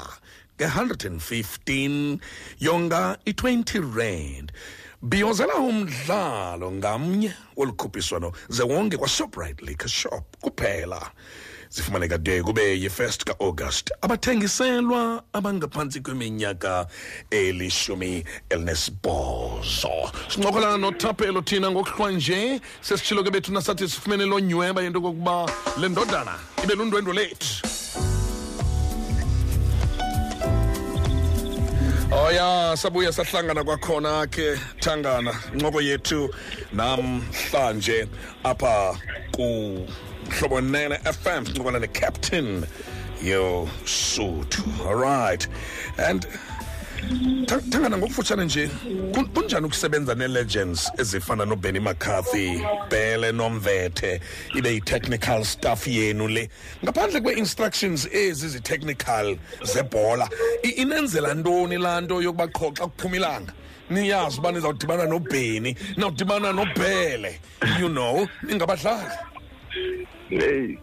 nge-115 0.59 2.19
yonga 2.59 3.19
i-20 3.27 3.97
rand 3.97 4.53
bhiyozela 5.03 5.55
umdlalo 5.57 6.73
ngamnye 6.73 7.35
wolukhuphiswano 7.57 8.33
ze 8.49 8.63
wonke 8.63 8.97
kwashoprite 8.97 9.65
liquor 9.65 9.89
shop 9.89 10.25
kuphela. 10.41 11.11
Zifumaneka 11.71 12.19
de 12.19 12.43
kube 12.43 12.61
yi-1st 12.61 13.25
ka-august. 13.25 13.91
Abathengiselwa 14.03 15.25
abangaphantsi 15.33 16.01
kweminyaka 16.01 16.87
elishumi 17.31 18.25
elinesibhozo. 18.51 20.13
Sincokola 20.29 20.77
nothapelo 20.77 21.43
thina 21.43 21.71
ngokuhlwa 21.71 22.13
nje 22.13 22.61
sesitshilo 22.81 23.25
ke 23.25 23.31
bethu 23.31 23.53
nasathi 23.53 23.89
sifumene 23.89 24.27
loo 24.27 24.41
nyweba 24.41 24.83
yento 24.83 25.01
kokuba 25.01 25.51
le 25.81 25.89
ndodana 25.89 26.39
ibe 26.65 26.75
lundwendwe 26.75 27.15
lethu. 27.15 28.12
Oh 32.15 32.29
ya 32.31 32.77
sabuya 32.77 33.13
sahlangana 33.13 33.65
kwakhona 33.65 34.27
ke 34.31 34.57
thangana 34.81 35.33
incoko 35.55 35.81
yethu 35.81 36.29
namhlanje 36.75 38.07
apha 38.45 39.01
ku 39.33 39.87
Hlobo 40.29 40.61
Nene 40.61 40.99
FM 40.99 41.47
sincokola 41.47 41.81
ne 41.81 41.87
captain 41.87 42.67
yo 43.23 43.67
Suthu 43.85 44.87
all 44.87 44.95
right. 44.95 45.47
And 45.97 46.27
thangana 47.71 47.99
ngokufutshane 47.99 48.45
nje 48.45 48.69
kun- 49.13 49.27
kunjani 49.35 49.67
ukusebenza 49.67 50.15
ne-legends 50.15 50.91
ezifana 50.99 51.45
nobenny 51.45 51.81
mccarthy 51.81 52.61
bele 52.91 53.33
nomvethe 53.33 54.21
ibe 54.55 54.71
yi-technical 54.75 55.45
staff 55.45 55.87
yenu 55.87 56.29
le? 56.29 56.49
Ngaphandle 56.85 57.21
kwe-instructions 57.21 58.09
ezi 58.13 58.49
zi-technical 58.49 59.37
zebhola 59.65 60.29
i- 60.63 60.69
inenzela 60.83 61.35
ntoni 61.35 61.79
laa 61.79 62.01
nto 62.01 62.23
yokuba 62.23 62.47
qho 62.49 62.73
xa 62.73 62.87
kuphuma 62.87 63.17
ilanga? 63.17 63.53
Niyazi 63.91 64.39
uba 64.39 64.53
nizawudibana 64.53 65.05
nobheni 65.07 65.77
nizawudibana 65.97 66.53
nobhele 66.53 67.41
you 67.81 67.89
know 67.89 68.27
ningabadlali. 68.43 69.11
Hey 70.29 70.77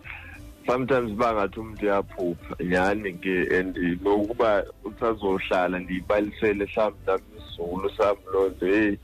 sometimes 0.70 1.12
bangathi 1.18 1.60
umuntu 1.60 1.86
uyaphupha. 1.86 2.56
Nyhani 2.64 3.14
ke 3.14 3.48
and 3.60 3.76
nokuba 4.04 4.64
usazohlala 4.86 5.80
ndiyibalisele 5.80 6.66
mhlawumbi 6.66 7.00
nami 7.08 7.24
isizulu 7.38 7.90
sami 7.98 8.20
loo 8.34 8.50
nto 8.50 8.66
hey 8.66 8.96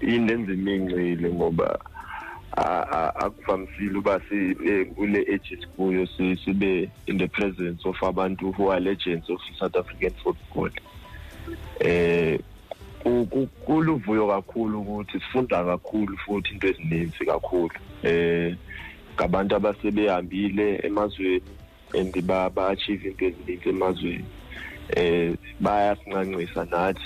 indenza 0.00 0.52
imincile 0.52 1.28
ngoba 1.30 1.78
akuvamisile 3.14 3.98
uba 3.98 4.20
eh, 4.30 4.86
kule 4.94 5.18
age 5.18 5.54
esikuyo 5.54 6.06
si- 6.06 6.36
sibe 6.44 6.90
in 7.06 7.18
the 7.18 7.28
presence 7.28 7.88
of 7.88 8.02
abantu 8.02 8.52
who 8.52 8.70
are 8.72 8.80
legends 8.80 9.28
of 9.30 9.40
south 9.58 9.76
african 9.76 10.12
football. 10.22 10.70
Ku- 13.02 13.48
kuluvuyo 13.66 14.26
kakhulu 14.26 14.80
ukuthi 14.80 15.12
sifunda 15.20 15.64
kakhulu 15.64 16.16
futhi 16.18 16.52
into 16.54 16.66
ezininzi 16.68 17.24
kakhulu. 17.26 17.70
Eh 18.02 18.56
ngabantu 19.18 19.56
abasebehambile 19.56 20.80
emazweni 20.84 21.42
and 21.98 22.22
ba- 22.26 22.50
ba-achieve 22.50 23.08
into 23.08 23.24
ezininzi 23.26 23.68
emazweni. 23.68 24.24
Eh 24.96 25.34
bayasincancisa 25.60 26.64
nathi 26.64 27.00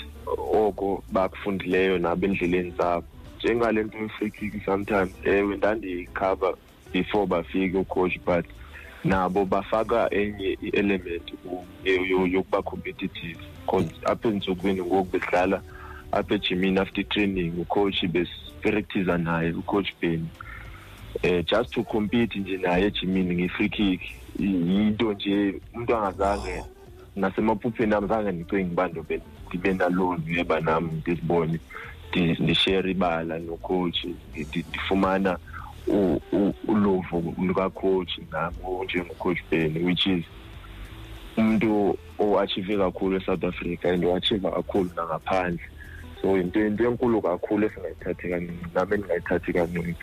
oko 0.53 1.03
bakufundileyo 1.11 1.97
nabo 1.99 2.25
endleleni 2.25 2.73
zabo. 2.77 3.05
Njengale 3.39 3.83
nto 3.83 3.97
ye-free 3.97 4.31
kick 4.31 4.65
sometimes 4.65 5.11
ewe 5.25 5.57
ndandiyikhava 5.57 6.53
before 6.93 7.25
bafike 7.25 7.77
ucoach 7.77 8.17
but 8.25 8.45
nabo 9.03 9.45
bafaka 9.45 10.13
enye 10.13 10.57
i-element 10.61 11.31
ku- 11.43 11.65
yo- 11.83 12.05
yo- 12.05 12.27
yokuba 12.27 12.61
competitive. 12.61 13.37
Cause 13.65 13.89
apha 14.05 14.29
entsukwini 14.29 14.81
ngoku 14.81 15.03
bedlala 15.11 15.61
apha 16.11 16.35
ejimini 16.35 16.79
after 16.79 17.03
training 17.09 17.53
ucoach 17.59 18.05
besipractiza 18.07 19.17
naye 19.17 19.51
ucoach 19.51 19.89
ben. 20.01 20.27
Eh 21.21 21.43
just 21.45 21.71
to 21.71 21.83
compete 21.83 22.39
nje 22.39 22.57
naye 22.57 22.85
ejimini 22.85 23.35
nge-free 23.35 23.69
kick. 23.69 24.01
Yinto 24.39 25.13
nje 25.13 25.61
umuntu 25.73 25.95
angazange 25.95 26.63
nasemaphupheni 27.15 27.93
ami 27.93 28.07
zange 28.07 28.31
ndicinge 28.31 28.71
uba 28.71 28.87
ndibe 28.87 29.73
naloo 29.73 30.17
neba 30.25 30.59
nam 30.59 30.85
ndizibone 30.93 31.59
ndi- 32.11 32.43
ndishere 32.43 32.91
ibala 32.91 33.39
nocoach 33.39 34.03
ndi- 34.05 34.65
ndifumana 34.69 35.37
uluvo 36.67 37.33
lukacoach 37.37 38.17
nam 38.31 38.53
njengocoach 38.83 39.39
ben 39.51 39.85
which 39.85 40.05
is 40.07 40.25
umuntu 41.37 41.97
oachieve 42.19 42.77
kakhulu 42.77 43.17
eSouth 43.17 43.43
Africa 43.43 43.85
and 43.85 44.05
oachieve 44.05 44.49
kakhulu 44.49 44.89
nangaphandle. 44.95 45.59
So 46.21 46.37
into 46.37 46.65
into 46.65 46.83
enkulu 46.87 47.21
kakhulu 47.21 47.65
esingayithathi 47.65 48.29
kancane 48.29 48.57
nami 48.73 48.93
endingayithathi 48.95 49.53
kancane 49.53 49.95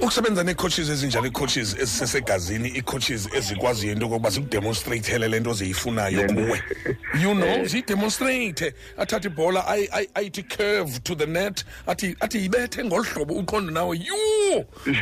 ukusebenza 0.00 0.42
nee-coaches 0.44 0.88
ezinjalo 0.88 1.26
ii-coaches 1.26 1.74
ezisesegazini 1.78 2.68
ii-coaches 2.76 3.28
ezikwaziyo 3.34 3.92
into 3.92 4.04
yokokuba 4.04 4.30
zikudemonstreyithele 4.30 5.28
le 5.28 5.40
nto 5.40 5.52
ziyifunayo 5.52 6.16
Le 6.22 6.26
nto- 6.26 6.34
kuwe. 6.46 6.62
You 7.22 7.34
know 7.34 7.64
ziyidemonstreyithe 7.64 8.74
athathe 8.98 9.28
ibhola 9.28 9.60
ayi- 9.66 9.88
ayi- 9.92 10.08
ayithi 10.14 10.42
curve 10.42 10.98
to 11.02 11.14
the 11.14 11.26
net 11.26 11.64
athi 11.86 12.16
athi 12.20 12.38
yibethe 12.38 12.84
ngolu 12.84 13.04
hlobo 13.04 13.34
uqonde 13.34 13.72
nawe. 13.72 13.96
Yu 13.96 14.64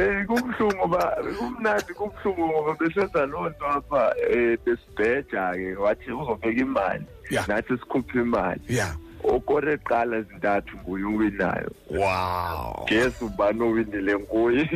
Eh 0.00 0.26
kubuhlungu 0.26 0.76
ngoba 0.76 1.16
kumnandi 1.38 1.94
kubuhlungu 1.94 2.46
ngoba 2.48 2.74
besenza 2.74 3.26
loo 3.26 3.48
nto 3.48 3.66
apha 3.66 4.14
eh 4.30 4.58
besibheja 4.64 5.52
ke 5.54 5.76
wathi 5.76 6.10
uzobeka 6.10 6.60
imali 6.60 7.04
Yeah. 7.30 7.48
nathi 7.48 7.68
sikhuphe 7.78 8.18
imali. 8.18 8.60
Ya. 8.68 8.96
Okore 9.24 9.76
qala 9.76 10.22
zintathu 10.22 10.76
nguye 10.76 11.04
uwinayo 11.04 11.70
wow. 11.90 12.84
Guess 12.88 13.22
ubani 13.22 13.62
owinile 13.62 14.18
nguye? 14.18 14.70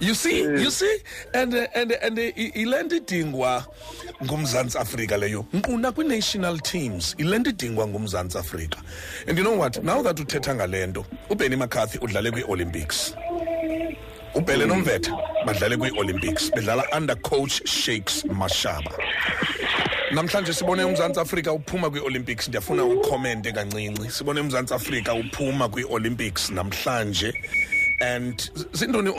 You 0.00 0.14
see 0.14 0.40
you 0.40 0.70
see 0.70 0.98
and 1.34 1.54
uh, 1.54 1.66
and 1.74 1.92
and 1.92 2.18
uh, 2.18 2.22
i- 2.22 2.52
ile 2.54 2.82
nto 2.82 2.96
idingwa 2.96 3.66
ngumzantsi 4.24 4.78
afrika 4.78 5.16
leyo. 5.16 5.44
Nkquna 5.52 5.92
kwii-national 5.92 6.60
teams 6.60 7.14
ile 7.18 7.38
nto 7.38 7.50
idingwa 7.50 7.86
ngumzantsi 7.86 8.38
afrika. 8.38 8.78
And 9.28 9.38
you 9.38 9.44
know 9.44 9.58
what? 9.60 9.82
Now 9.84 10.02
that 10.02 10.20
uthetha 10.20 10.54
ngale 10.54 10.86
nto 10.86 11.04
ubenny 11.30 11.56
mccarthy 11.56 11.98
udlale 11.98 12.30
kwii-olympics. 12.30 13.14
Ubhele 14.34 14.66
nomvetha 14.66 15.12
badlale 15.46 15.76
kwii-olympics 15.76 16.50
bedlala 16.54 16.84
under 16.96 17.16
coach 17.16 17.62
shakes 17.66 18.24
mashaba. 18.24 18.90
Namhlanje 20.12 20.52
sibone 20.52 20.84
umzantsi 20.84 21.20
afrika 21.20 21.52
uphuma 21.52 21.90
kwii-olympics 21.90 22.48
ndiyafuna 22.48 22.84
ukhomente 22.84 23.52
kancinci. 23.52 24.10
Sibone 24.10 24.40
umzantsi 24.40 24.74
afrika 24.74 25.14
uphuma 25.14 25.68
kwii-olympics 25.68 26.50
namhlanje. 26.50 27.34
And 28.00 28.38
zintoni 28.72 29.10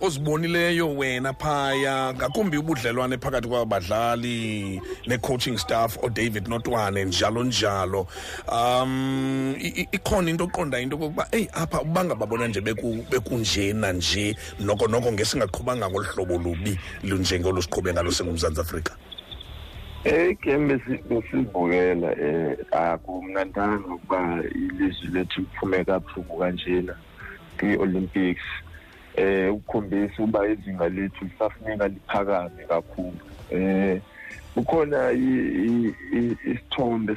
ozibonileyo 0.00 0.96
wena 0.96 1.32
phaya? 1.32 2.14
Ngakumbi 2.14 2.56
ubudlelwane 2.58 3.16
phakathi 3.18 3.48
kwabadlali 3.48 4.80
ne-coaching 5.06 5.58
staff 5.58 5.98
odavid 6.02 6.48
notwane 6.48 7.04
njalo 7.04 7.44
njalo. 7.44 8.06
Um 8.52 9.54
ikhona 9.92 10.30
into 10.30 10.44
oqonda 10.44 10.80
into 10.80 10.96
okokuba 10.96 11.28
eyi 11.32 11.48
apha 11.52 11.80
ubangababona 11.82 12.48
nje 12.48 12.60
beku- 12.60 13.04
bekunjena 13.10 13.92
nje 13.92 14.36
noko 14.60 14.86
noko 14.88 15.12
ngesingaqhubanga 15.12 15.90
ngolu 15.90 16.04
hlobo 16.04 16.38
lubi 16.38 16.78
lunjengolu 17.02 17.62
siqhube 17.62 17.92
ngalo 17.92 18.12
singumzantsi 18.12 18.60
afrika. 18.60 18.96
Eh 20.04 20.36
game 20.42 20.74
besi- 20.74 21.02
besibukela 21.08 22.12
eh 22.20 22.56
akumnandanga 22.72 23.94
ukuba 23.94 24.42
ilizwe 24.54 25.08
lethu 25.12 25.40
liphume 25.40 25.84
kabuhlungu 25.84 26.38
kanjena. 26.38 26.94
kwi-Olympics 27.58 28.42
eh 29.16 29.54
ukukhombisa 29.54 30.22
uba 30.22 30.48
izinga 30.48 30.88
lethu 30.88 31.24
lisafuneka 31.24 31.88
liphakame 31.88 32.64
kakhulu. 32.68 33.18
Eh 33.50 34.00
ukhona 34.56 35.12
isithombe 35.12 37.12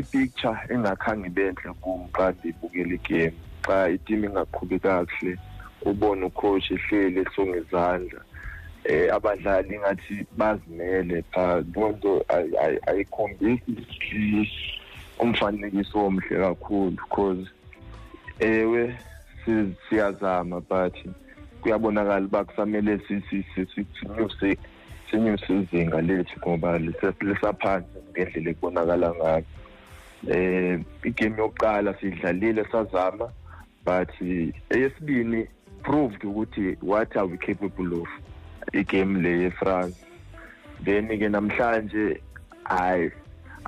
i-picture 0.00 0.58
engakhange 0.68 1.28
benhle 1.28 1.72
kum 1.80 2.08
xa 2.16 2.32
ndibukela 2.32 2.94
igame 2.94 3.32
xa 3.66 3.88
iteam 3.88 4.24
ingaqhubi 4.24 4.78
kakuhle 4.78 5.38
ubone 5.84 6.24
ucoach 6.26 6.70
ehleli 6.70 7.20
esonga 7.20 7.58
izandla 7.58 8.20
eh 8.84 9.14
abadlali 9.14 9.74
ingathi 9.74 10.26
bazimele 10.38 11.22
pha. 11.32 11.64
Lonto 11.74 12.24
ay- 12.28 12.56
ay- 12.64 12.80
ayikhombisi 12.86 13.72
umfanekiso 15.18 16.06
omhle 16.06 16.36
kakhulu 16.38 16.90
because 16.90 17.46
ewe 18.38 18.98
siyazama 19.88 20.60
but 20.60 20.94
kuyabonakala 21.62 22.26
uba 22.26 22.44
kusamele 22.44 23.00
si- 23.08 23.22
si- 23.30 23.44
si- 23.54 23.86
si- 24.40 24.58
sinyuse 25.10 25.54
izinga 25.54 26.00
lethu 26.00 26.40
ngoba 26.40 26.78
lisaphansi 27.20 27.88
ngendlela 28.10 28.50
ekubonakala 28.50 29.14
ngayo. 29.14 29.44
Eh 30.30 30.80
igame 31.04 31.38
yokuqala 31.38 31.94
sidlalile 32.00 32.64
sazama 32.72 33.30
but 33.84 34.10
eyesibini 34.70 35.46
proved 35.82 36.22
ukuthi 36.24 36.76
what 36.82 37.16
are 37.16 37.26
we 37.26 37.36
capable 37.38 38.02
of? 38.02 38.08
Igame 38.72 39.22
le 39.22 39.30
yeFrance. 39.50 39.96
Then 40.84 41.08
ke 41.08 41.28
namhlanje 41.30 42.20
i 42.66 43.10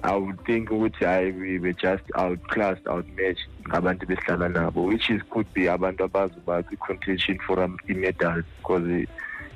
i 0.03 0.17
would 0.17 0.45
think 0.45 0.71
ukuthi 0.71 1.05
hayi 1.05 1.33
we 1.33 1.59
were 1.59 1.73
just 1.73 2.05
outclassed 2.15 2.87
outmatched 2.89 3.49
ngabantu 3.69 4.07
besihlala 4.07 4.49
nabo 4.49 4.85
which 4.85 5.11
is 5.11 5.23
could 5.31 5.47
be 5.55 5.71
abantu 5.71 6.05
abazoba 6.05 6.63
kwi-contention 6.63 7.39
for 7.39 7.61
um, 7.61 7.79
i-medals 7.89 8.45
because 8.59 9.07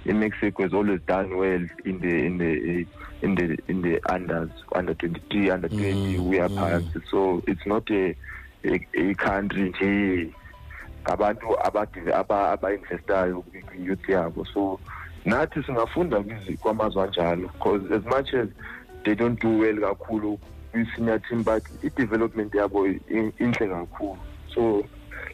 i-mexico 0.06 0.62
has 0.62 0.74
always 0.74 1.00
done 1.06 1.34
well 1.34 1.66
in 1.84 2.00
the 2.00 2.26
in 2.26 2.38
the 2.38 2.86
in 3.22 3.34
the 3.34 3.58
in 3.68 3.82
the 3.82 4.00
unders 4.08 4.50
under 4.74 4.94
23 4.94 5.50
under 5.50 5.68
20 5.68 6.18
we 6.18 6.40
are 6.40 6.48
phansi 6.48 7.02
so 7.10 7.42
it's 7.46 7.66
not 7.66 7.90
a 7.90 8.16
a, 8.64 8.86
a 8.94 9.14
country 9.14 9.70
nje 9.70 10.32
ngabantu 11.02 11.46
aba-investayo 12.14 13.42
kwi-youth 13.42 14.08
yabo. 14.08 14.46
So 14.54 14.80
nathi 15.24 15.62
singafunda 15.62 16.24
kwamazwe 16.60 17.02
anjalo 17.02 17.48
because 17.52 17.94
as 17.94 18.04
much 18.04 18.34
as 18.34 18.48
they 19.04 19.14
don't 19.14 19.40
do 19.40 19.58
well 19.58 19.76
kakhulu. 19.76 20.38
Kwi-senior 20.72 21.18
team 21.28 21.42
but 21.42 21.62
i-development 21.84 22.52
yabo 22.54 22.86
i- 22.88 23.32
inhle 23.38 23.68
kakhulu. 23.68 24.16
So 24.54 24.84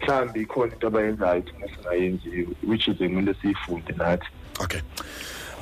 mhlawumbi 0.00 0.40
ikhona 0.42 0.72
into 0.72 0.86
abayenzayo 0.86 1.42
thina 1.42 1.66
singayenziyo 1.76 2.46
which 2.66 2.88
is 2.88 3.00
ekumele 3.00 3.34
siyifunde 3.42 3.92
nathi. 3.96 4.26
Okay. 4.60 4.80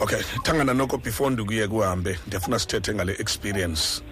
Okay 0.00 0.18
thangana 0.42 0.74
noko 0.74 0.98
before 0.98 1.30
ndikuye 1.30 1.68
kuhambe 1.68 2.18
ndiyafuna 2.26 2.58
sithethe 2.58 2.94
ngale 2.94 3.12
experience. 3.18 4.02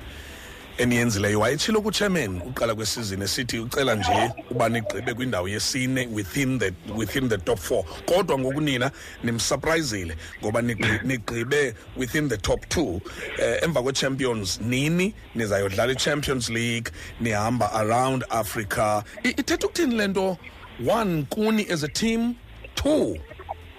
Eniyenzileyo. 0.79 1.41
Wayetshilo 1.41 1.81
kuchairman 1.81 2.43
uqala 2.43 2.75
kwesizini 2.75 3.25
esithi 3.25 3.59
ucela 3.59 3.95
nje 3.95 4.31
uba 4.51 4.69
nigqibe 4.69 5.15
kwindawo 5.15 5.49
yesine 5.49 6.07
within 6.13 6.59
the 6.59 6.73
within 6.97 7.29
the 7.29 7.39
top 7.39 7.59
four. 7.59 7.85
Kodwa 8.07 8.39
ngokunina 8.39 8.91
nimsurprisile 9.25 10.17
ngoba 10.43 10.61
nigqi- 10.61 11.03
nigqibe 11.05 11.75
within 11.97 12.29
the 12.29 12.37
top 12.37 12.69
two. 12.69 13.01
Eh, 13.39 13.59
emva 13.63 13.83
kwe-champions 13.83 14.61
nini? 14.61 15.15
Nizayodlala 15.35 15.93
i-champions 15.93 16.51
league 16.51 16.91
nihamba 17.21 17.73
around 17.73 18.25
africa. 18.31 19.03
I- 19.25 19.29
ithetha 19.37 19.67
ukuthini 19.67 19.95
le 19.97 20.09
nto? 20.09 20.39
One 20.87 21.27
kuni 21.31 21.67
as 21.71 21.83
a 21.85 21.89
team 21.89 22.35
two 22.75 23.17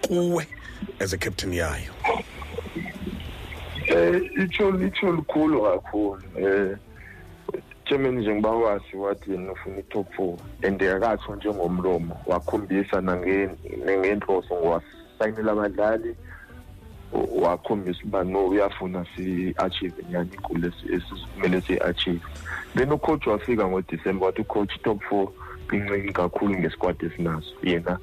kuwe 0.01 0.47
as 0.99 1.13
a 1.13 1.17
captain 1.17 1.51
yayo. 1.53 1.91
Eh 3.87 4.21
itsho 4.43 4.69
itsho 4.87 5.11
likhulu 5.11 5.61
kakhulu. 5.61 6.21
Eh 6.39 6.77
Chairman 7.85 8.17
njengoba 8.17 8.51
wathi 8.97 9.31
yena 9.31 9.51
ufuna 9.51 9.77
i-top 9.79 10.07
4 10.19 10.37
and 10.67 10.81
akatsho 10.83 11.35
njengomlomo 11.35 12.17
wakhombisa 12.25 13.01
nange 13.01 13.49
ngenhloso 13.85 14.55
ngwasayinela 14.55 15.51
abadlali 15.51 16.15
wa- 17.11 17.49
wakhombisa 17.49 17.99
uba 18.05 18.23
no 18.23 18.45
uyafuna 18.47 19.05
si-achieve 19.15 20.03
nyani 20.11 20.29
igoli 20.33 20.67
esikumele 20.93 21.61
siyi-achieve 21.61 22.19
then 22.75 22.91
ucoach 22.91 23.27
wafika 23.27 23.67
ngodisemba 23.67 24.25
wathi 24.25 24.41
ucoach 24.41 24.81
top 24.83 25.01
4 25.11 25.27
incinci 25.73 26.13
kakhulu 26.13 26.57
ngesquad 26.59 26.95
esinaso. 27.05 27.53
Yena 27.63 27.97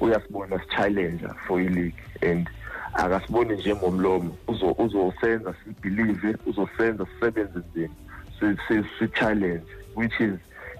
uyasibona 0.00 0.58
si-challenger 0.58 1.34
for 1.46 1.60
i-league 1.60 2.02
and 2.22 2.48
akasiboni 2.94 3.56
njengomlomo. 3.56 4.36
Uzo- 4.48 4.74
uzosenza 4.78 5.54
sibhilive 5.64 6.36
uzosenza 6.46 7.06
sisebenze 7.06 7.58
nzima 7.58 7.94
si- 8.40 8.56
si- 8.68 8.88
si-challenge 8.98 9.66
which 9.96 10.20
is 10.20 10.38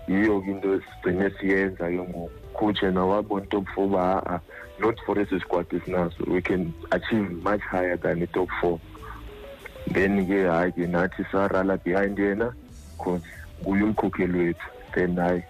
yiyo-ke 0.09 0.51
into 0.51 0.75
esigcine 0.75 1.31
siyenza 1.40 1.87
ke 1.88 1.99
ngoku 1.99 2.31
coach 2.59 2.83
yena 2.83 3.05
wabona 3.05 3.46
top 3.46 3.66
four 3.75 3.87
uba 3.87 3.99
ha-a 4.03 4.40
not 4.81 4.96
for 5.07 5.18
esi 5.18 5.40
squad 5.40 5.66
esinaso. 5.73 6.25
We 6.27 6.40
can 6.40 6.73
achieve 6.90 7.31
much 7.42 7.61
higher 7.61 7.96
than 7.99 8.23
i-top 8.23 8.49
four. 8.61 8.81
Then 9.92 10.27
ke 10.27 10.46
hayi 10.49 10.73
ke 10.73 10.87
nathi 10.88 11.25
sarala 11.31 11.77
behind 11.85 12.18
yena 12.18 12.55
because 12.99 13.23
nguye 13.62 13.83
umkhokheli 13.83 14.38
wethu. 14.38 14.66
Then 14.94 15.16
hayi 15.16 15.42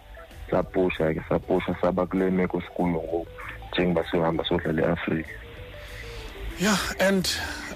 sapusha 0.51 1.15
ke 1.15 1.23
sapusha 1.29 1.77
saba 1.81 2.07
kule 2.07 2.31
meko 2.31 2.61
sikuyo 2.61 2.89
ngoku 2.89 3.27
njengoba 3.73 4.05
siyohamba 4.11 4.45
sodlala 4.45 4.83
e-afrika. 4.83 5.31
Yeah 6.61 6.79
and 7.01 7.29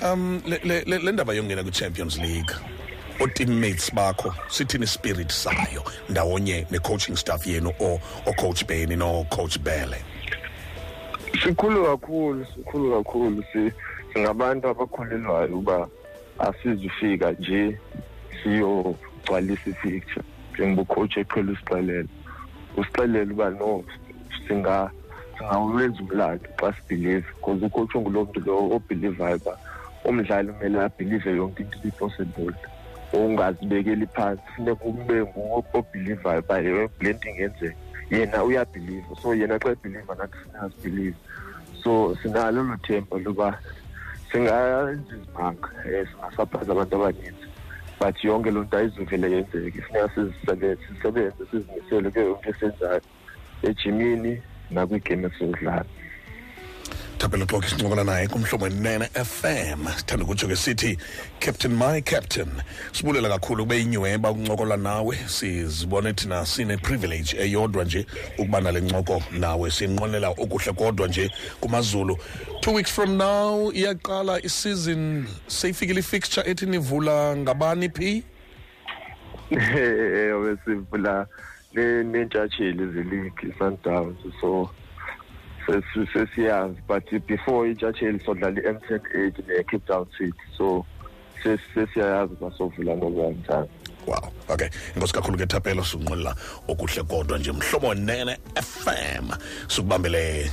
um 0.03 0.43
le 0.47 0.59
le- 0.65 0.99
le 0.99 1.13
ndaba 1.13 1.35
yongena 1.35 1.63
kwi-champions 1.63 2.19
league 2.19 2.55
o-teammates 3.21 3.95
bakho 3.95 4.35
sithini 4.49 4.87
spirit 4.87 5.33
sayo 5.33 5.83
ndawonye 6.09 6.67
ne-coaching 6.71 7.17
staff 7.17 7.47
yenu 7.47 7.73
ocoach 8.27 8.65
beni 8.67 8.97
nocoach 8.97 9.59
bele? 9.59 9.97
Sikhulu 11.45 11.85
kakhulu 11.85 12.47
sikhulu 12.55 12.97
kakhulu. 12.97 13.45
Si 13.53 13.73
singabantu 14.13 14.69
abakholelwayo 14.69 15.59
uba 15.59 15.89
asizufika 16.39 17.33
nje 17.33 17.79
siyogcwalisa 18.43 19.71
i-picture. 19.71 20.25
Njengoba 20.55 20.83
ucoach 20.83 21.17
eqhela 21.17 21.53
usixelela 21.53 22.09
usixelela 22.77 23.33
uba 23.33 23.51
no 23.51 23.85
singa 24.49 24.91
singawuwenza 25.39 26.03
umlando 26.03 26.49
xa 26.61 26.73
sibhilive 26.73 27.27
because 27.35 27.67
ucoach 27.67 27.95
ungulo 27.95 28.25
mntu 28.25 28.41
lo 28.41 28.77
obhilivayo 28.77 29.37
uba 29.37 29.59
umdlali 30.05 30.53
kumele 30.53 30.81
abhilive 30.81 31.31
yonke 31.37 31.63
into 31.63 31.79
ibi-possible 31.79 32.55
ungazibekeli 33.13 34.07
phansi 34.07 34.43
funeka 34.57 34.85
ube 34.85 35.23
nguwo 35.23 35.65
obhilivayo 35.73 36.41
uba 36.41 36.61
le 36.61 37.13
nto 37.13 37.29
ingenzeka. 37.31 37.77
Yena 38.11 38.45
uyabhiliva 38.45 39.17
so 39.23 39.35
yena 39.35 39.59
xa 39.59 39.71
ebhiliva 39.71 40.15
nathi 40.15 40.37
siyazibhiliva 40.45 41.17
so 41.83 42.17
sinalo 42.23 42.63
lo 42.63 42.77
themba 42.77 43.19
loba 43.19 43.59
singayenza 44.33 45.15
izimanga 45.17 45.69
um 45.69 46.07
singasaphaza 46.11 46.73
abantu 46.73 46.97
abaninzi 46.97 47.47
but 48.01 48.25
yonke 48.25 48.51
loo 48.51 48.65
nto 48.65 48.77
ayizuvele 48.77 49.31
yenzeke. 49.33 49.81
Funeka 49.83 50.09
sizisebenze 50.15 50.83
sisebenze 50.87 51.43
sizimisele 51.51 52.11
kuyo 52.11 52.27
yonke 52.29 52.51
esenzayo 52.51 53.01
ejimini. 53.63 54.43
Nakwiigame 54.71 55.27
esizodlala 55.27 55.85
thapelo 57.25 57.47
xoke 57.47 57.69
sincokola 57.69 58.05
naye 58.05 58.29
kumhlobo 58.29 58.69
nene 58.69 59.09
fm 59.15 59.87
sithanda 59.97 60.25
ukutsho 60.25 60.47
ke 60.47 60.57
sithi 60.57 60.99
captain 61.41 61.73
my 61.73 62.01
captain. 62.01 62.49
Sibulela 62.93 63.29
kakhulu 63.29 63.65
kube 63.65 63.81
inyhweba 63.81 64.31
ukuncokola 64.31 64.77
nawe. 64.77 65.17
Sizibone 65.27 66.13
thina 66.13 66.47
sine-privilege 66.47 67.37
eyodwa 67.37 67.85
nje 67.85 68.07
ukuba 68.39 68.61
nale 68.61 68.81
ncoko 68.81 69.23
nawe. 69.33 69.71
Sinqwenela 69.71 70.29
okuhle 70.29 70.73
kodwa 70.73 71.09
nje 71.09 71.31
kumazulu. 71.61 72.19
Two 72.61 72.73
weeks 72.73 72.91
from 72.91 73.17
now 73.17 73.73
iyaqala 73.73 74.45
isizin 74.45 75.27
seyifikile 75.47 76.01
i-fixture 76.01 76.51
ethi 76.51 76.67
nivula 76.67 77.37
ngabani 77.37 77.89
phi? 77.89 78.25
Ewe 79.51 80.57
sivula 80.65 81.27
nentshatsheli 81.83 82.87
ziligi 82.93 83.47
i-sundowns 83.49 84.17
so 84.41 84.71
sesi- 85.67 86.07
sesiyazi 86.13 86.79
but 86.89 87.27
before 87.27 87.71
intshatsheli 87.71 88.21
sodlala 88.25 88.61
i-m10 88.61 89.01
eight 89.15 89.39
ne-cape 89.49 89.87
town 89.87 90.07
city 90.19 90.45
so 90.59 90.87
ses- 91.45 91.75
sesiyayazi 91.75 92.33
uba 92.41 92.53
sovula 92.59 92.97
ngoba 92.97 93.31
njani 93.31 93.69
wow 94.07 94.33
okay. 94.49 94.69
Inkosi 94.97 95.15
kakhulu 95.15 95.39
ke 95.39 95.47
thapelo 95.47 95.85
sinqwenela 95.85 96.37
okuhle 96.69 97.03
kodwa 97.03 97.39
nje 97.39 97.53
mhlobo 97.53 97.95
nene 97.95 98.39
fm 98.63 99.31
sikubambele 99.69 100.51